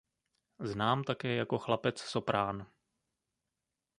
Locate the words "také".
1.03-1.35